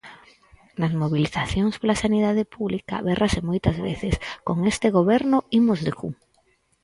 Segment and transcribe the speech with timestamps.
[0.79, 6.13] Nas mobilizacións pola sanidade pública bérrase moitas veces 'con este goberno, imos de cu'.